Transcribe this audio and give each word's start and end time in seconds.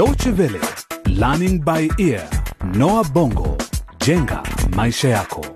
Deutsche 0.00 0.30
Welle, 0.30 0.58
Learning 1.08 1.60
by 1.62 1.86
Ear, 1.98 2.26
Noah 2.74 3.04
Bongo, 3.12 3.58
jenga 4.06 4.42
maisha 4.76 5.08
yako. 5.08 5.46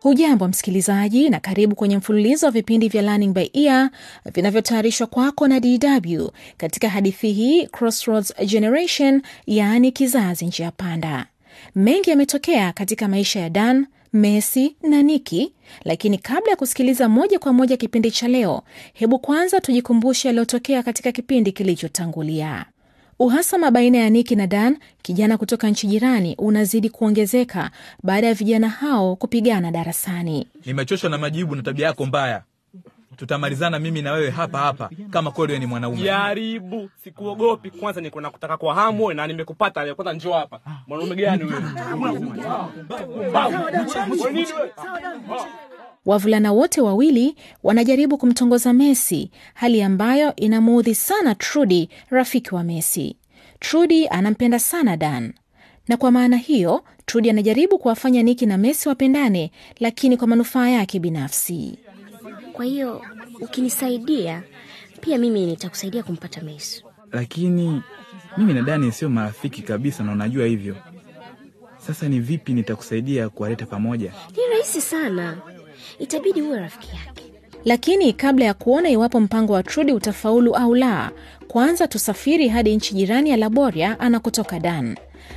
Hujambo 0.00 0.48
msikilizaji, 0.48 1.28
na 1.30 1.40
karibu 1.40 1.74
kwenye 1.74 1.96
mfululizo 1.98 2.46
wa 2.46 2.52
vipindi 2.52 2.88
vya 2.88 3.02
Learning 3.02 3.32
by 3.34 3.50
Ear 3.52 3.90
vinavyotayarishwa 4.34 5.06
kwako 5.06 5.48
na 5.48 5.60
DW 5.60 6.28
katika 6.56 6.88
hadithi 6.88 7.32
hii 7.32 7.66
Crossroads 7.66 8.34
Generation, 8.46 9.22
yaani 9.46 9.92
kizazi 9.92 10.46
njia 10.46 10.70
panda. 10.70 11.26
Mengi 11.74 12.10
yametokea 12.10 12.72
katika 12.72 13.08
maisha 13.08 13.40
ya 13.40 13.50
Dan, 13.50 13.86
Messi 14.12 14.76
na 14.82 15.02
Niki, 15.02 15.52
lakini 15.84 16.18
kabla 16.18 16.50
ya 16.50 16.56
kusikiliza 16.56 17.08
moja 17.08 17.38
kwa 17.38 17.52
moja 17.52 17.76
kipindi 17.76 18.10
cha 18.10 18.28
leo, 18.28 18.62
hebu 18.94 19.18
kwanza 19.18 19.60
tujikumbushe 19.60 20.28
yaliyotokea 20.28 20.82
katika 20.82 21.12
kipindi 21.12 21.52
kilichotangulia. 21.52 22.64
Uhasama 23.18 23.70
baina 23.70 23.98
ya 23.98 24.10
Niki 24.10 24.36
na 24.36 24.46
Dan, 24.46 24.78
kijana 25.02 25.38
kutoka 25.38 25.68
nchi 25.70 25.86
jirani, 25.86 26.34
unazidi 26.38 26.90
kuongezeka 26.90 27.70
baada 28.02 28.26
ya 28.26 28.34
vijana 28.34 28.68
hao 28.68 29.16
kupigana 29.16 29.70
darasani. 29.70 30.46
Nimechoshwa 30.66 31.10
na 31.10 31.18
majibu 31.18 31.54
na 31.54 31.62
tabia 31.62 31.86
yako 31.86 32.06
mbaya. 32.06 32.42
Tutamalizana 33.18 33.78
mimi 33.78 34.02
na 34.02 34.12
wewe 34.12 34.30
hapa 34.30 34.58
hapa 34.58 34.90
kama 35.10 35.30
kweli 35.30 35.52
wewe 35.52 35.60
ni 35.60 35.66
mwanaume. 35.66 36.02
Jaribu, 36.02 36.90
sikuogopi. 37.04 37.70
Kwanza 37.70 38.00
niko 38.00 38.20
na 38.20 38.30
kutaka 38.30 38.56
kwa 38.56 38.74
hamu 38.74 39.12
na 39.12 39.26
nimekupata 39.26 39.84
leo. 39.84 39.94
Kwanza 39.94 40.12
njoo 40.12 40.32
hapa. 40.32 40.60
Mwanaume 40.86 41.14
gani 41.16 41.44
wewe? 41.44 41.62
Wavulana 46.06 46.52
wote 46.52 46.80
wawili 46.80 47.34
wanajaribu 47.62 48.18
kumtongoza 48.18 48.72
Messi, 48.72 49.30
hali 49.54 49.82
ambayo 49.82 50.36
inamuudhi 50.36 50.94
sana 50.94 51.34
Trudy, 51.34 51.88
rafiki 52.10 52.54
wa 52.54 52.62
Messi. 52.64 53.16
Trudy 53.60 54.08
anampenda 54.08 54.58
sana 54.58 54.96
Dan, 54.96 55.32
na 55.88 55.96
kwa 55.96 56.10
maana 56.10 56.36
hiyo 56.36 56.84
Trudy 57.06 57.30
anajaribu 57.30 57.78
kuwafanya 57.78 58.22
Niki 58.22 58.46
na 58.46 58.58
Messi 58.58 58.88
wapendane, 58.88 59.50
lakini 59.80 60.16
kwa 60.16 60.26
manufaa 60.26 60.68
yake 60.68 60.98
binafsi. 60.98 61.78
Kwa 62.58 62.64
hiyo 62.66 63.02
ukinisaidia 63.40 64.42
pia 65.00 65.18
mimi 65.18 65.46
nitakusaidia 65.46 66.02
kumpata 66.02 66.40
Messi. 66.40 66.84
Lakini 67.12 67.82
mimi 68.36 68.54
na 68.54 68.62
Dani 68.62 68.92
sio 68.92 69.08
marafiki 69.08 69.62
kabisa 69.62 70.04
na 70.04 70.12
unajua 70.12 70.46
hivyo. 70.46 70.76
Sasa 71.86 72.08
ni 72.08 72.20
vipi 72.20 72.52
nitakusaidia 72.52 73.28
kuwaleta 73.28 73.66
pamoja? 73.66 74.12
Ni 74.36 74.42
rahisi 74.52 74.80
sana, 74.80 75.38
itabidi 75.98 76.42
uwe 76.42 76.58
rafiki 76.60 76.88
yake. 76.96 77.24
Lakini 77.64 78.12
kabla 78.12 78.44
ya 78.44 78.54
kuona 78.54 78.88
iwapo 78.90 79.20
mpango 79.20 79.52
wa 79.52 79.62
Trudi 79.62 79.92
utafaulu 79.92 80.54
au 80.56 80.74
la, 80.74 81.10
kwanza 81.48 81.88
tusafiri 81.88 82.48
hadi 82.48 82.76
nchi 82.76 82.94
jirani 82.94 83.30
ya 83.30 83.36
Laboria 83.36 84.00
anakotoka 84.00 84.60
Dan. 84.60 84.96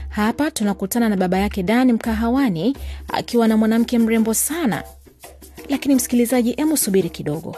Hapa 0.10 0.52
tunakutana 0.52 1.10
na 1.10 1.18
baba 1.18 1.38
yake 1.38 1.64
Dan 1.64 1.92
mkahawani 1.92 2.78
akiwa 3.14 3.48
na 3.48 3.58
mwanamke 3.58 4.00
mrembo 4.00 4.34
sana. 4.34 4.84
Lakini 5.70 5.96
msikilizaji, 5.96 6.54
emu 6.58 6.78
subiri 6.78 7.10
kidogo, 7.10 7.56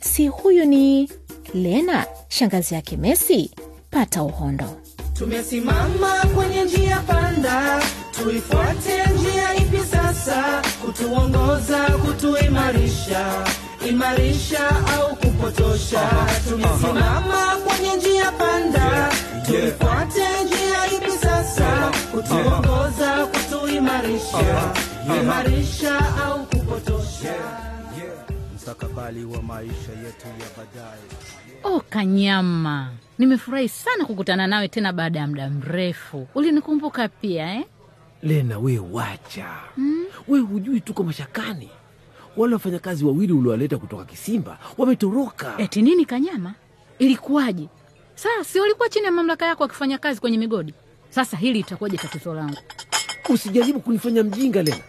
si 0.00 0.28
huyu 0.28 0.64
ni 0.64 1.10
Lena, 1.54 2.06
shangazi 2.28 2.74
yake 2.74 2.96
Messi? 2.96 3.50
Pata 3.90 4.22
uhondo. 4.22 4.64
Tumesimama 5.18 6.12
kwenye 6.34 6.64
njia 6.64 6.96
panda, 7.00 7.82
tuifuate 8.10 9.02
njia 9.14 9.54
ipi 9.54 9.78
sasa? 9.90 10.62
Kutuongoza, 10.86 11.78
kutuimarisha, 11.86 13.46
imarisha 13.88 14.68
au 14.68 15.16
kupotosha? 15.16 16.10
Tumesimama 16.48 17.56
kwenye 17.66 17.96
njia 17.96 18.32
panda, 18.32 19.12
tuifuate 19.46 20.24
njia 20.44 20.86
ipi 20.96 21.18
sasa? 21.22 21.92
Kutuongoza, 22.12 23.26
kutuimarisha, 23.26 24.72
imarisha 25.22 25.98
au 26.26 26.46
kupotosha? 26.46 27.05
Mustakabali 28.52 29.24
wa 29.24 29.42
maisha 29.42 29.92
yetu 29.92 30.26
ya 30.26 30.46
baadaye. 30.56 31.02
Oh, 31.64 31.80
Kanyama, 31.90 32.90
nimefurahi 33.18 33.68
sana 33.68 34.04
kukutana 34.04 34.46
nawe 34.46 34.68
tena 34.68 34.92
baada 34.92 35.18
ya 35.20 35.26
muda 35.26 35.50
mrefu. 35.50 36.28
Ulinikumbuka 36.34 37.08
pia 37.08 37.54
eh? 37.54 37.64
Lena, 38.22 38.58
we 38.58 38.78
wacha 38.78 39.46
mm. 39.76 40.04
We 40.28 40.40
hujui 40.40 40.80
tuko 40.80 41.04
mashakani. 41.04 41.70
Wale 42.36 42.54
wafanyakazi 42.54 43.04
wawili 43.04 43.32
uliowaleta 43.32 43.78
kutoka 43.78 44.04
Kisimba 44.04 44.58
wametoroka. 44.78 45.54
Eti 45.58 45.82
nini 45.82 46.04
Kanyama? 46.04 46.54
Ilikuwaje? 46.98 47.68
Sasa 48.14 48.44
si 48.44 48.60
walikuwa 48.60 48.88
chini 48.88 49.04
ya 49.06 49.12
mamlaka 49.12 49.46
yako 49.46 49.62
wakifanya 49.62 49.98
kazi 49.98 50.20
kwenye 50.20 50.38
migodi? 50.38 50.74
Sasa 51.10 51.36
hili 51.36 51.58
itakuwaje 51.58 51.96
tatizo 51.96 52.34
langu? 52.34 52.56
Usijaribu 53.28 53.80
kunifanya 53.80 54.22
mjinga 54.22 54.62
Lena. 54.62 54.80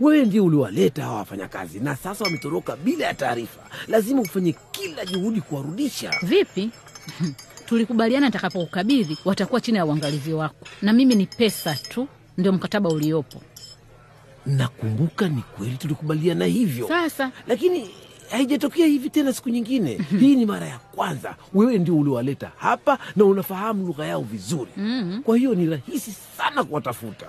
Wewe 0.00 0.24
ndio 0.24 0.44
uliwaleta 0.44 1.02
hawa 1.02 1.16
wafanyakazi 1.16 1.80
na 1.80 1.96
sasa 1.96 2.24
wametoroka 2.24 2.76
bila 2.76 3.06
ya 3.06 3.14
taarifa. 3.14 3.60
Lazima 3.88 4.20
ufanye 4.22 4.54
kila 4.70 5.06
juhudi 5.06 5.40
kuwarudisha. 5.40 6.10
Vipi? 6.22 6.70
Tulikubaliana 7.66 8.26
nitakapokukabidhi 8.26 9.18
watakuwa 9.24 9.60
chini 9.60 9.78
ya 9.78 9.86
uangalizi 9.86 10.32
wako, 10.32 10.66
na 10.82 10.92
mimi 10.92 11.14
ni 11.14 11.26
pesa 11.26 11.74
tu 11.74 12.08
ndio 12.38 12.52
mkataba 12.52 12.88
uliopo. 12.90 13.42
Nakumbuka 14.46 15.28
ni 15.28 15.42
kweli 15.56 15.76
tulikubaliana 15.76 16.44
hivyo, 16.44 16.88
Sasa 16.88 17.30
lakini 17.46 17.90
haijatokea 18.30 18.86
hivi 18.86 19.10
tena 19.10 19.32
siku 19.32 19.48
nyingine. 19.48 19.98
Hii 20.20 20.36
ni 20.36 20.46
mara 20.46 20.66
ya 20.66 20.78
kwanza. 20.78 21.34
Wewe 21.54 21.78
ndio 21.78 21.96
uliwaleta 21.98 22.50
hapa 22.56 22.98
na 23.16 23.24
unafahamu 23.24 23.86
lugha 23.86 24.06
yao 24.06 24.22
vizuri, 24.22 24.70
kwa 25.24 25.36
hiyo 25.36 25.54
ni 25.54 25.66
rahisi 25.66 26.12
sana 26.36 26.64
kuwatafuta. 26.64 27.26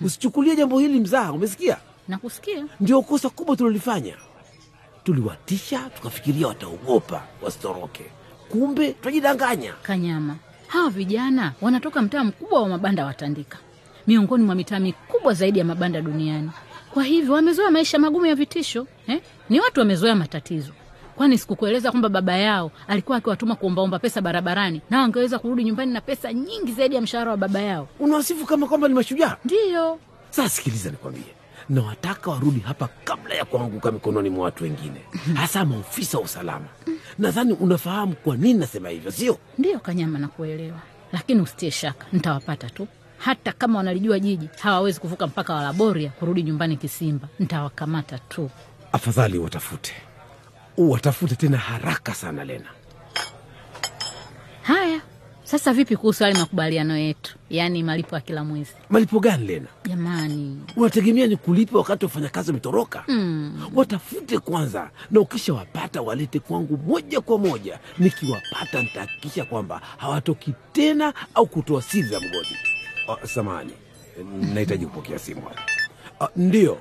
Usichukulie 0.00 0.56
jambo 0.56 0.78
hili 0.78 1.00
mzaha, 1.00 1.32
umesikia? 1.32 1.76
Nakusikia. 2.08 2.66
Ndio 2.80 3.02
kosa 3.02 3.28
kubwa 3.28 3.56
tulilofanya. 3.56 4.14
Tuliwatisha 5.04 5.90
tukafikiria 5.90 6.46
wataogopa 6.48 7.22
wasitoroke, 7.42 8.04
kumbe 8.48 8.92
twajidanganya. 8.92 9.72
Kanyama, 9.82 10.36
hawa 10.66 10.90
vijana 10.90 11.52
wanatoka 11.60 12.02
mtaa 12.02 12.24
mkubwa 12.24 12.62
wa 12.62 12.68
mabanda 12.68 13.04
watandika, 13.06 13.58
miongoni 14.06 14.44
mwa 14.44 14.54
mitaa 14.54 14.78
mikubwa 14.78 15.34
zaidi 15.34 15.58
ya 15.58 15.64
mabanda 15.64 16.00
duniani. 16.00 16.50
Kwa 16.94 17.04
hivyo 17.04 17.34
wamezoea 17.34 17.70
maisha 17.70 17.98
magumu 17.98 18.26
ya 18.26 18.34
vitisho 18.34 18.86
eh? 19.06 19.20
Ni 19.50 19.60
watu 19.60 19.80
wamezoea 19.80 20.14
matatizo. 20.14 20.72
Kwani 21.16 21.38
sikukueleza 21.38 21.90
kwamba 21.90 22.08
baba 22.08 22.36
yao 22.36 22.70
alikuwa 22.88 23.18
akiwatuma 23.18 23.54
kuombaomba 23.54 23.98
pesa 23.98 24.20
barabarani, 24.20 24.80
na 24.90 25.00
wangeweza 25.00 25.38
kurudi 25.38 25.64
nyumbani 25.64 25.92
na 25.92 26.00
pesa 26.00 26.32
nyingi 26.32 26.72
zaidi 26.72 26.94
ya 26.94 27.00
mshahara 27.00 27.30
wa 27.30 27.36
baba 27.36 27.60
yao? 27.60 27.88
Unawasifu 28.00 28.46
kama 28.46 28.66
kwamba 28.66 28.88
ni 28.88 28.94
mashujaa. 28.94 29.36
Ndiyo, 29.44 29.98
Sasa 30.30 30.48
sikiliza, 30.48 30.90
nikwambie, 30.90 31.22
nawataka 31.68 32.30
warudi 32.30 32.60
hapa 32.60 32.88
kabla 33.04 33.34
ya 33.34 33.44
kuanguka 33.44 33.92
mikononi 33.92 34.30
mwa 34.30 34.44
watu 34.44 34.64
wengine, 34.64 35.00
hasa 35.34 35.64
maofisa 35.64 36.18
wa 36.18 36.24
usalama. 36.24 36.66
Nadhani 37.18 37.52
unafahamu 37.52 38.14
kwa 38.14 38.36
nini 38.36 38.58
nasema 38.58 38.88
hivyo, 38.88 39.10
sio? 39.10 39.38
ndiyo 39.58 39.78
Kanyama, 39.78 40.18
nakuelewa, 40.18 40.78
lakini 41.12 41.40
usitie 41.40 41.70
shaka, 41.70 42.06
nitawapata 42.12 42.70
tu. 42.70 42.88
Hata 43.18 43.52
kama 43.52 43.78
wanalijua 43.78 44.18
jiji, 44.18 44.48
hawawezi 44.60 45.00
kuvuka 45.00 45.26
mpaka 45.26 45.54
wa 45.54 45.62
Laboria 45.62 46.10
kurudi 46.10 46.42
nyumbani 46.42 46.76
Kisimba. 46.76 47.28
Nitawakamata 47.38 48.18
tu. 48.18 48.50
Afadhali 48.92 49.38
watafute, 49.38 49.92
watafute 50.78 51.36
tena 51.36 51.56
haraka 51.58 52.14
sana, 52.14 52.44
Lena. 52.44 52.68
Haya, 54.62 54.93
sasa 55.44 55.72
vipi 55.72 55.96
kuhusu 55.96 56.22
yale 56.24 56.38
makubaliano 56.38 56.96
yetu, 56.96 57.36
yaani 57.50 57.82
malipo 57.82 58.14
ya 58.14 58.20
kila 58.20 58.44
mwezi? 58.44 58.70
Malipo 58.90 59.20
gani, 59.20 59.46
Lena? 59.46 59.66
Jamani, 59.88 60.60
Unategemea 60.76 61.26
ni 61.26 61.36
kulipa 61.36 61.78
wakati 61.78 62.04
wafanyakazi 62.04 62.50
wametoroka? 62.50 63.04
Watafute 63.74 64.38
kwanza, 64.38 64.90
na 65.10 65.20
ukishawapata 65.20 66.02
walete 66.02 66.38
kwangu 66.40 66.76
moja 66.76 67.20
kwa 67.20 67.38
moja. 67.38 67.78
Nikiwapata 67.98 68.82
nitahakikisha 68.82 69.44
kwamba 69.44 69.80
hawatoki 69.96 70.54
tena 70.72 71.14
au 71.34 71.46
kutoa 71.46 71.82
siri 71.82 72.08
za 72.08 72.20
mgodi. 72.20 72.56
samani 73.06 73.28
samahani, 73.28 73.72
nahitaji 74.54 74.86
kupokea 74.86 75.18
simu. 75.18 75.42
ndio 76.36 76.46
ndiyo, 76.48 76.78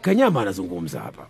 Kanyama 0.00 0.42
anazungumza 0.42 1.00
hapa. 1.00 1.26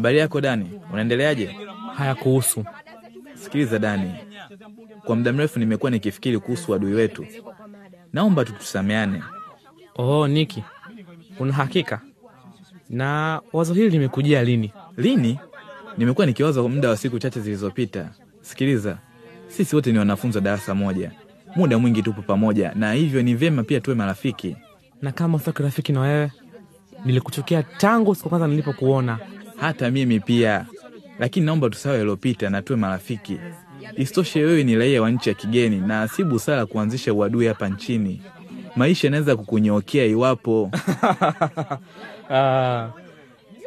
Habari 0.00 0.18
yako 0.18 0.40
Dani, 0.40 0.80
unaendeleaje? 0.92 1.56
haya 1.96 2.14
kuhusu 2.14 2.64
Sikiliza 3.34 3.78
Dani, 3.78 4.14
kwa 5.04 5.16
muda 5.16 5.32
mrefu 5.32 5.58
nimekuwa 5.58 5.90
nikifikiri 5.90 6.38
kuhusu 6.38 6.74
adui 6.74 6.92
wetu. 6.94 7.26
Naomba 8.12 8.44
tutusameane. 8.44 9.22
oh, 9.96 10.28
Niki, 10.28 10.64
una 11.38 11.52
hakika 11.52 12.00
na 12.90 13.40
wazo 13.52 13.74
hili 13.74 13.90
limekujia 13.90 14.44
lini? 14.44 14.72
Lini? 14.96 15.38
Nimekuwa 15.98 16.26
nikiwaza 16.26 16.62
muda 16.62 16.88
wa 16.88 16.96
siku 16.96 17.18
chache 17.18 17.40
zilizopita. 17.40 18.08
Sikiliza, 18.40 18.98
sisi 19.48 19.76
wote 19.76 19.92
ni 19.92 19.98
wanafunzi 19.98 20.38
wa 20.38 20.42
darasa 20.42 20.74
moja, 20.74 21.10
muda 21.56 21.78
mwingi 21.78 22.02
tupo 22.02 22.22
pamoja, 22.22 22.72
na 22.74 22.92
hivyo 22.92 23.22
ni 23.22 23.34
vyema 23.34 23.62
pia 23.64 23.80
tuwe 23.80 23.96
marafiki. 23.96 24.56
Na 25.02 25.12
kama 25.12 25.38
sio 25.38 25.52
kirafiki 25.52 25.92
na 25.92 26.00
wewe, 26.00 26.32
nilikuchukia 27.04 27.62
tangu 27.62 28.14
siku 28.14 28.28
kwanza 28.28 28.46
nilipokuona. 28.48 29.18
Hata 29.60 29.90
mimi 29.90 30.20
pia, 30.20 30.66
lakini 31.18 31.46
naomba 31.46 31.70
tusawe 31.70 31.96
yaliyopita 31.98 32.50
na 32.50 32.62
tuwe 32.62 32.78
marafiki. 32.78 33.38
Isitoshe, 33.96 34.44
wewe 34.44 34.64
ni 34.64 34.76
raia 34.76 35.02
wa 35.02 35.10
nchi 35.10 35.28
ya 35.28 35.34
kigeni 35.34 35.76
na 35.80 36.08
si 36.08 36.24
busara 36.24 36.66
kuanzisha 36.66 37.14
uadui 37.14 37.46
hapa 37.46 37.68
nchini. 37.68 38.22
Maisha 38.76 39.06
yanaweza 39.06 39.36
kukunyookea 39.36 40.04
iwapo 40.04 40.70
Ah, 42.32 42.88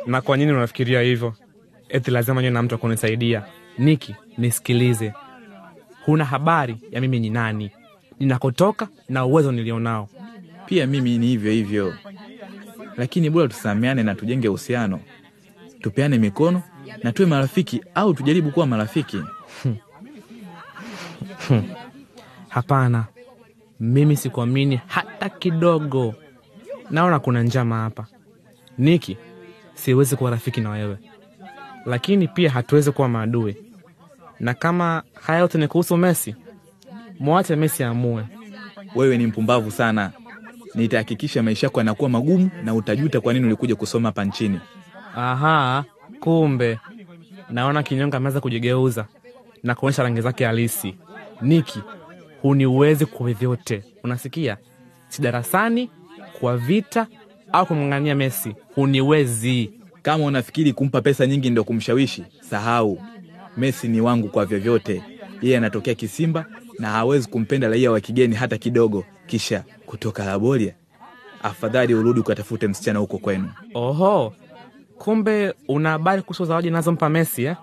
na 0.07 0.21
kwa 0.21 0.37
nini 0.37 0.51
unafikiria 0.51 1.01
hivyo? 1.01 1.33
Eti 1.89 2.11
lazima 2.11 2.41
niwe 2.41 2.53
na 2.53 2.63
mtu 2.63 2.75
akunisaidia? 2.75 3.43
Niki, 3.77 4.15
nisikilize, 4.37 5.13
huna 6.05 6.25
habari 6.25 6.77
ya 6.91 7.01
mimi 7.01 7.19
ni 7.19 7.29
nani, 7.29 7.71
ninakotoka 8.19 8.87
na 9.09 9.25
uwezo 9.25 9.51
nilionao. 9.51 10.09
pia 10.65 10.87
mimi 10.87 11.17
ni 11.17 11.27
hivyo 11.27 11.51
hivyo, 11.51 11.93
lakini 12.97 13.29
bora 13.29 13.47
tusameane 13.47 14.03
na 14.03 14.15
tujenge 14.15 14.47
uhusiano, 14.49 14.99
tupeane 15.83 16.18
mikono 16.18 16.62
na 17.03 17.12
tuwe 17.12 17.27
marafiki, 17.27 17.81
au 17.95 18.13
tujaribu 18.13 18.51
kuwa 18.51 18.68
marafiki. 18.68 19.21
Hapana, 22.50 23.06
mimi 23.80 24.15
sikuamini 24.18 24.80
hata 24.88 25.30
kidogo. 25.30 26.15
Naona 26.91 27.19
kuna 27.19 27.44
njama 27.44 27.75
hapa. 27.81 28.06
Niki, 28.77 29.18
siwezi 29.74 30.15
kuwa 30.15 30.31
rafiki 30.31 30.62
na 30.62 30.69
wewe, 30.69 30.97
lakini 31.86 32.27
pia 32.27 32.50
hatuwezi 32.51 32.91
kuwa 32.91 33.09
maadui. 33.09 33.56
Na 34.39 34.53
kama 34.53 35.03
haya 35.21 35.39
yote 35.39 35.57
ni 35.57 35.68
kuhusu 35.68 35.97
Messi, 35.97 36.36
mwache 37.19 37.56
Messi 37.56 37.83
amue. 37.83 38.24
Wewe 38.95 39.18
ni 39.18 39.27
mpumbavu 39.27 39.71
sana. 39.71 40.12
Nitahakikisha 40.75 41.44
maisha 41.44 41.68
yako 41.68 41.79
yanakuwa 41.79 42.09
magumu 42.09 42.50
na 42.63 42.74
utajuta 42.74 43.21
kwa 43.21 43.33
nini 43.33 43.45
ulikuja 43.45 43.75
kusoma 43.75 44.09
hapa 44.09 44.25
nchini. 44.25 44.59
Aha, 45.15 45.83
kumbe 46.19 46.80
naona 47.50 47.83
kinyonga 47.83 48.18
ameweza 48.18 48.42
kujigeuza 48.42 49.06
na 49.63 49.75
kuonyesha 49.75 50.04
rangi 50.04 50.21
zake 50.21 50.45
halisi. 50.45 50.95
Niki, 51.42 51.80
huniwezi 52.42 53.06
kwa 53.06 53.25
vyovyote, 53.25 53.83
unasikia? 54.04 54.57
Si 55.07 55.21
darasani, 55.21 55.89
kwa 56.39 56.57
vita 56.57 57.07
au 57.51 57.65
kumng'ang'ania 57.65 58.15
Messi, 58.15 58.56
huniwezi. 58.75 59.74
Kama 60.01 60.24
unafikiri 60.25 60.74
kumpa 60.74 61.01
pesa 61.01 61.27
nyingi 61.27 61.50
ndio 61.50 61.63
kumshawishi, 61.63 62.24
sahau. 62.50 63.01
Messi 63.57 63.88
ni 63.88 64.01
wangu 64.01 64.27
kwa 64.30 64.45
vyovyote. 64.45 65.04
Yeye 65.42 65.57
anatokea 65.57 65.95
Kisimba 65.95 66.45
na 66.80 66.89
hawezi 66.89 67.30
kumpenda 67.30 67.68
raia 67.68 67.92
wa 67.92 68.00
kigeni 68.00 68.36
hata 68.36 68.57
kidogo, 68.57 69.06
kisha 69.27 69.63
kutoka 69.86 70.25
Laboria. 70.25 70.74
Afadhali 71.44 71.94
urudi 71.94 72.19
ukatafute 72.19 72.68
msichana 72.68 73.00
huko 73.00 73.18
kwenu. 73.18 73.50
Oho, 73.74 74.33
kumbe 74.97 75.53
una 75.67 75.89
habari 75.89 76.21
kuhusu 76.21 76.45
zawadi 76.45 76.69
nazompa 76.69 77.09
Messi 77.09 77.43
eh? 77.43 77.55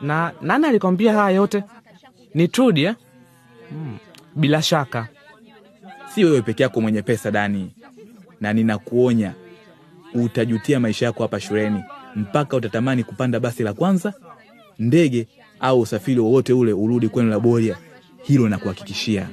Na 0.00 0.32
nani 0.40 0.66
alikwambia 0.66 1.12
haya 1.12 1.36
yote? 1.36 1.64
Ni 2.34 2.48
Trudi 2.48 2.84
eh? 2.84 2.94
Hmm, 3.70 3.98
bila 4.34 4.62
shaka 4.62 5.08
Si 6.14 6.24
wewe 6.24 6.42
peke 6.42 6.62
yako 6.62 6.80
mwenye 6.80 7.02
pesa 7.02 7.30
Dani, 7.30 7.72
na 8.40 8.52
ninakuonya 8.52 9.34
utajutia 10.14 10.80
maisha 10.80 11.06
yako 11.06 11.22
hapa 11.22 11.40
shuleni, 11.40 11.82
mpaka 12.16 12.56
utatamani 12.56 13.04
kupanda 13.04 13.40
basi 13.40 13.62
la 13.62 13.72
kwanza, 13.72 14.14
ndege 14.78 15.28
au 15.60 15.80
usafiri 15.80 16.20
wowote 16.20 16.52
ule 16.52 16.72
urudi 16.72 17.08
kwenu 17.08 17.30
Laboria. 17.30 17.76
Hilo 18.22 18.48
nakuhakikishia. 18.48 19.28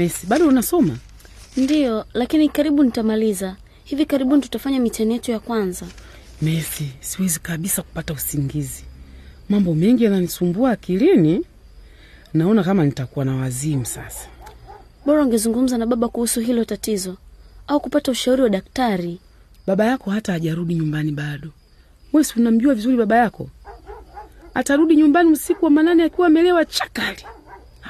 Messi, 0.00 0.26
bado 0.26 0.48
unasoma? 0.48 0.96
Ndiyo, 1.56 2.04
lakini 2.14 2.48
karibu 2.48 2.84
nitamaliza. 2.84 3.56
Hivi 3.84 4.06
karibuni 4.06 4.42
tutafanya 4.42 4.80
mitihani 4.80 5.12
yetu 5.14 5.30
ya 5.30 5.40
kwanza. 5.40 5.86
Messi, 6.42 6.88
siwezi 7.00 7.40
kabisa 7.40 7.82
kupata 7.82 8.12
usingizi. 8.14 8.84
Mambo 9.48 9.74
mengi 9.74 10.04
yananisumbua 10.04 10.70
akilini. 10.70 11.44
Naona 12.34 12.64
kama 12.64 12.84
nitakuwa 12.84 13.24
na 13.24 13.36
wazimu 13.36 13.86
sasa. 13.86 14.28
Bora 15.06 15.22
ungezungumza 15.22 15.78
na 15.78 15.86
baba 15.86 16.08
kuhusu 16.08 16.40
hilo 16.40 16.64
tatizo 16.64 17.16
au 17.66 17.80
kupata 17.80 18.12
ushauri 18.12 18.42
wa 18.42 18.48
daktari. 18.48 19.18
Baba 19.66 19.84
yako 19.84 20.10
hata 20.10 20.32
hajarudi 20.32 20.74
nyumbani 20.74 21.12
bado. 21.12 21.48
Wewe 22.12 22.24
si 22.24 22.40
unamjua 22.40 22.74
vizuri 22.74 22.96
baba 22.96 23.16
yako? 23.16 23.48
Atarudi 24.54 24.96
nyumbani 24.96 25.30
usiku 25.30 25.64
wa 25.64 25.70
manane 25.70 26.02
akiwa 26.04 26.26
amelewa 26.26 26.64
chakali. 26.64 27.24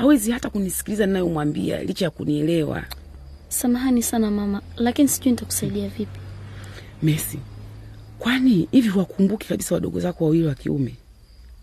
Hawezi 0.01 0.31
hata 0.33 0.51
kunisikiliza 0.51 1.07
ninayomwambia 1.07 1.83
licha 1.83 2.05
ya 2.05 2.11
kunielewa. 2.11 2.83
Samahani 3.49 4.03
sana 4.03 4.31
mama, 4.31 4.63
lakini 4.77 5.09
sijui 5.09 5.31
nitakusaidia 5.31 5.89
vipi. 5.89 6.21
Messi, 7.03 7.39
kwani 8.19 8.69
hivi 8.71 8.89
huwakumbuki 8.89 9.49
kabisa 9.49 9.75
wadogo 9.75 10.01
zako 10.01 10.25
wawili 10.25 10.47
wa 10.47 10.55
kiume? 10.55 10.97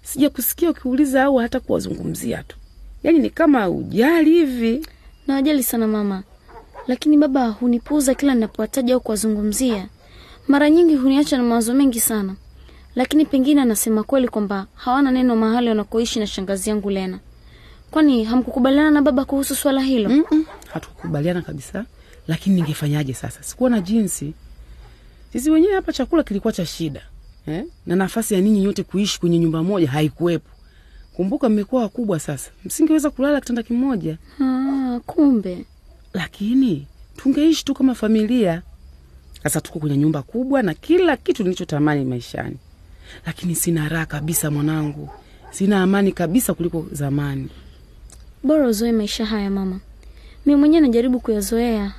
Sija 0.04 0.30
kusikia 0.30 0.70
ukiuliza 0.70 1.24
au 1.24 1.36
hata 1.38 1.60
kuwazungumzia 1.60 2.44
tu, 2.44 2.58
yaani 3.04 3.20
ni 3.20 3.30
kama 3.30 3.70
ujali 3.70 4.32
hivi. 4.32 4.86
Nawajali 5.28 5.64
sana 5.64 5.88
mama, 5.88 6.24
lakini 6.88 7.18
baba 7.18 7.48
hunipuuza 7.50 8.16
kila 8.16 8.34
ninapowataja 8.34 8.94
au 8.94 9.02
kuwazungumzia. 9.02 9.88
Mara 10.48 10.70
nyingi 10.70 10.96
huniacha 10.96 11.38
na 11.38 11.44
mawazo 11.44 11.74
mengi 11.74 12.00
sana, 12.00 12.36
lakini 12.96 13.26
pengine 13.26 13.62
anasema 13.62 14.04
kweli 14.04 14.28
kwamba 14.28 14.68
hawana 14.76 15.12
neno 15.12 15.36
mahali 15.36 15.70
wanakoishi 15.70 16.20
na 16.20 16.28
shangazi 16.28 16.70
yangu 16.70 16.90
Lena. 16.90 17.20
Kwani 17.92 18.24
hamkukubaliana 18.24 18.92
na 18.92 19.02
baba 19.02 19.26
kuhusu 19.26 19.56
swala 19.56 19.82
hilo? 19.82 20.10
Mm-mm, 20.10 20.46
hatukukubaliana 20.74 21.42
kabisa, 21.42 21.86
lakini 22.28 22.56
ningefanyaje 22.56 23.14
sasa? 23.14 23.44
Sikuwa 23.44 23.70
na 23.70 23.82
jinsi. 23.82 24.34
Sisi 25.34 25.50
wenyewe 25.50 25.74
hapa 25.76 25.94
chakula 25.94 26.24
kilikuwa 26.24 26.54
cha 26.54 26.66
shida 26.66 27.02
eh? 27.48 27.66
na 27.86 27.96
nafasi 27.96 28.34
ya 28.34 28.42
ninyi 28.42 28.60
nyote 28.60 28.84
kuishi 28.84 29.20
kwenye 29.20 29.40
nyumba 29.40 29.64
moja 29.64 29.90
haikuwepo. 29.90 30.50
Kumbuka 31.14 31.50
mmekuwa 31.50 31.82
wakubwa 31.82 32.20
sasa, 32.20 32.52
msingeweza 32.66 33.10
kulala 33.10 33.40
kitanda 33.42 33.64
kimoja. 33.64 34.18
Ah, 34.42 35.00
kumbe 35.06 35.66
lakini 36.14 36.88
tungeishi 37.18 37.66
tu 37.66 37.74
kama 37.74 37.96
familia. 37.96 38.62
Sasa 39.44 39.62
tuko 39.62 39.80
kwenye 39.80 39.98
nyumba 39.98 40.22
kubwa 40.22 40.64
na 40.64 40.74
kila 40.74 41.18
kitu 41.18 41.44
nilichotamani 41.44 42.06
maishani, 42.06 42.58
lakini 43.26 43.56
sina 43.56 43.90
raha 43.90 44.06
kabisa 44.06 44.52
mwanangu, 44.52 45.10
sina 45.52 45.84
amani 45.84 46.12
kabisa 46.12 46.54
kuliko 46.54 46.86
zamani. 46.92 47.50
Bora 48.48 48.68
uzoe 48.68 48.92
maisha 48.92 49.26
haya 49.26 49.50
mama. 49.50 49.80
Mi 50.46 50.56
mwenyewe 50.56 50.82
najaribu 50.82 51.20
kuyazoea. 51.20 51.94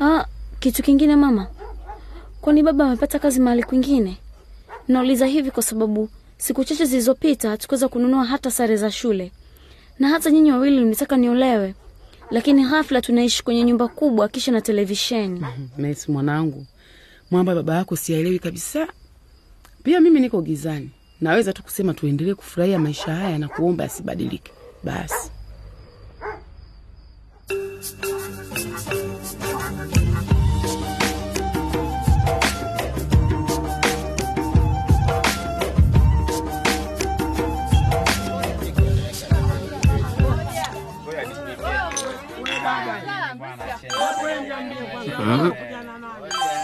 Ah, 0.00 0.24
kitu 0.58 0.82
kingine 0.82 1.16
mama, 1.16 1.46
kwani 2.40 2.62
baba 2.62 2.84
amepata 2.86 3.18
kazi 3.18 3.40
mahali 3.40 3.62
kwingine? 3.62 4.16
Nauliza 4.88 5.26
hivi 5.26 5.50
kwa 5.50 5.62
sababu 5.62 6.08
siku 6.38 6.64
chache 6.64 6.84
zilizopita 6.84 7.50
hatukuweza 7.50 7.88
kununua 7.88 8.24
hata 8.24 8.50
sare 8.50 8.76
za 8.76 8.90
shule, 8.90 9.32
na 9.98 10.08
hata 10.08 10.30
nyinyi 10.30 10.52
wawili 10.52 10.84
mlitaka 10.84 11.16
niolewe, 11.16 11.74
lakini 12.30 12.62
hafla 12.62 13.00
tunaishi 13.02 13.44
kwenye 13.44 13.64
nyumba 13.64 13.88
kubwa 13.88 14.28
kisha 14.28 14.52
na 14.52 14.60
televisheni. 14.60 15.46
mesi 15.78 16.12
mwanangu, 16.12 16.66
mwamba 17.30 17.54
baba 17.54 17.74
yako 17.74 17.96
siaelewi 17.96 18.38
kabisa. 18.38 18.88
Pia 19.82 20.00
mimi 20.00 20.20
niko 20.20 20.42
gizani, 20.42 20.90
naweza 21.20 21.52
tu 21.52 21.62
kusema 21.62 21.94
tuendelee 21.94 22.34
kufurahia 22.34 22.78
maisha 22.78 23.14
haya 23.14 23.38
na 23.38 23.48
kuomba 23.48 23.84
asibadilike 23.84 24.52
basi. 24.84 25.30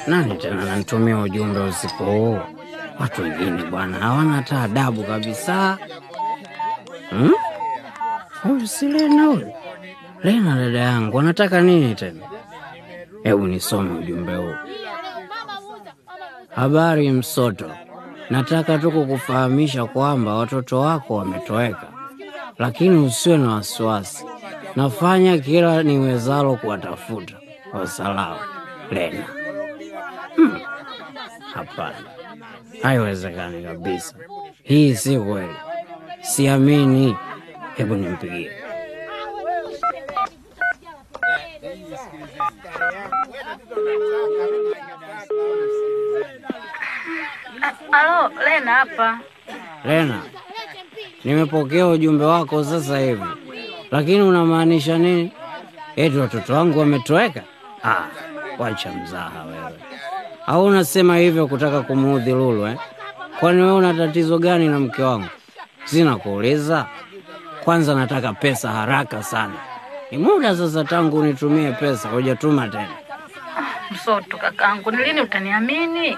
Nani 0.07 0.35
tena 0.37 0.65
nanitumia 0.65 1.19
ujumbe 1.19 1.61
usiku 1.61 2.05
huu? 2.05 2.39
Watu 3.01 3.23
wengine 3.23 3.63
bwana 3.63 3.99
hawana 3.99 4.33
hata 4.33 4.63
adabu 4.63 5.05
kabisa. 5.05 5.79
Hmm? 7.11 7.33
Huyu 8.43 8.67
si 8.69 8.89
Lena 8.89 9.23
huyu? 9.25 9.53
Lena 10.25 10.57
dada 10.57 10.79
yangu 10.81 11.21
anataka 11.21 11.61
nini 11.61 11.95
tena? 11.95 12.27
Hebu 13.23 13.47
nisome 13.47 13.99
ujumbe 13.99 14.35
huu. 14.35 14.55
Habari 16.55 17.11
msoto, 17.11 17.71
nataka 18.31 18.79
tu 18.79 18.93
kukufahamisha 18.93 19.85
kwamba 19.87 20.35
watoto 20.35 20.81
wako 20.81 21.15
wametoweka, 21.15 21.87
lakini 22.59 23.07
usiwe 23.07 23.37
na 23.39 23.55
wasiwasi. 23.55 24.25
Nafanya 24.77 25.39
kila 25.39 25.83
niwezalo 25.83 26.57
kuwatafuta 26.57 27.35
kwa. 27.71 28.37
Lena. 28.91 29.25
Hmm. 30.37 30.61
Hapana, 31.55 31.97
haiwezekani 32.83 33.65
kabisa. 33.65 34.15
Hii 34.63 34.95
si 34.95 35.19
kweli, 35.19 35.57
siamini. 36.21 37.17
Hebu 37.77 37.95
nimpigie. 37.95 38.51
Halo, 47.91 48.31
Lena 48.45 48.73
hapa. 48.75 49.19
Lena, 49.85 50.23
nimepokea 51.25 51.87
ujumbe 51.87 52.25
wako 52.25 52.65
sasa 52.65 52.99
hivi, 52.99 53.23
lakini 53.91 54.21
unamaanisha 54.23 54.99
nini? 54.99 55.33
Eti 55.97 56.17
watoto 56.17 56.55
wangu 56.55 56.79
wametoweka? 56.79 57.43
Ah, 57.85 58.05
wacha 58.59 58.93
mzaha 58.93 59.45
wewe. 59.45 59.79
Au 60.47 60.65
unasema 60.65 61.17
hivyo 61.17 61.47
kutaka 61.47 61.83
kumuudhi 61.83 62.31
Lulu 62.33 62.67
eh? 62.67 62.77
Kwani 63.41 63.63
wewe 63.63 63.73
una 63.75 63.95
tatizo 63.95 64.39
gani 64.39 64.69
na 64.69 64.81
mke 64.81 65.03
wangu? 65.03 65.29
Sina 65.85 66.17
kuuliza. 66.17 66.87
Kwanza 67.65 67.95
nataka 67.95 68.33
pesa 68.33 68.69
haraka 68.71 69.23
sana. 69.23 69.55
Ni 70.11 70.19
muda 70.19 70.57
sasa 70.57 70.85
tangu 70.85 71.19
unitumie 71.19 71.73
pesa, 71.73 72.09
hujatuma 72.09 72.69
tena. 72.69 72.89
Msoto 73.91 74.39
kakangu, 74.39 74.91
ni 74.91 75.05
lini 75.05 75.21
utaniamini? 75.21 76.17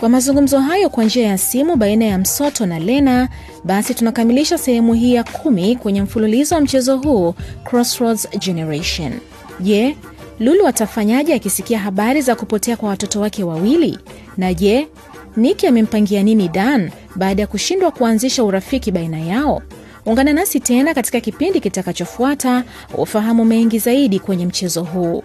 Kwa 0.00 0.08
mazungumzo 0.08 0.60
hayo 0.60 0.90
kwa 0.90 1.04
njia 1.04 1.26
ya 1.26 1.38
simu 1.38 1.76
baina 1.76 2.04
ya 2.04 2.18
Msoto 2.18 2.66
na 2.66 2.78
Lena, 2.78 3.28
basi 3.64 3.94
tunakamilisha 3.94 4.58
sehemu 4.58 4.94
hii 4.94 5.14
ya 5.14 5.24
kumi 5.24 5.76
kwenye 5.76 6.02
mfululizo 6.02 6.54
wa 6.54 6.60
mchezo 6.60 6.96
huu 6.96 7.34
Crossroads 7.64 8.28
Generation. 8.38 9.12
Je, 9.60 9.96
Lulu 10.40 10.66
atafanyaje 10.66 11.34
akisikia 11.34 11.78
habari 11.78 12.22
za 12.22 12.34
kupotea 12.34 12.76
kwa 12.76 12.88
watoto 12.88 13.20
wake 13.20 13.44
wawili? 13.44 13.98
Na 14.36 14.54
je, 14.54 14.88
Niki 15.36 15.66
amempangia 15.66 16.22
nini 16.22 16.48
Dan 16.48 16.90
baada 17.16 17.42
ya 17.42 17.46
kushindwa 17.46 17.90
kuanzisha 17.90 18.44
urafiki 18.44 18.90
baina 18.92 19.18
yao? 19.18 19.62
Ungana 20.06 20.32
nasi 20.32 20.60
tena 20.60 20.94
katika 20.94 21.20
kipindi 21.20 21.60
kitakachofuata 21.60 22.64
ufahamu 22.98 23.44
mengi 23.44 23.78
zaidi 23.78 24.18
kwenye 24.18 24.46
mchezo 24.46 24.82
huu. 24.82 25.24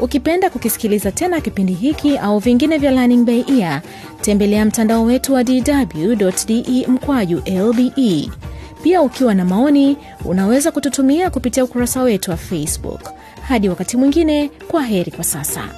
Ukipenda 0.00 0.50
kukisikiliza 0.50 1.12
tena 1.12 1.40
kipindi 1.40 1.72
hiki 1.72 2.18
au 2.18 2.38
vingine 2.38 2.78
vya 2.78 2.90
Learning 2.90 3.24
by 3.24 3.44
Ear, 3.60 3.82
tembelea 4.20 4.64
mtandao 4.64 5.04
wetu 5.04 5.34
wa 5.34 5.44
dw.de 5.44 6.86
mkwaju 6.88 7.42
lbe. 7.46 8.30
Pia 8.82 9.02
ukiwa 9.02 9.34
na 9.34 9.44
maoni, 9.44 9.96
unaweza 10.24 10.70
kututumia 10.72 11.30
kupitia 11.30 11.64
ukurasa 11.64 12.02
wetu 12.02 12.30
wa 12.30 12.36
Facebook. 12.36 13.00
Hadi 13.48 13.68
wakati 13.68 13.96
mwingine, 13.96 14.50
kwa 14.68 14.82
heri 14.82 15.10
kwa 15.10 15.24
sasa. 15.24 15.68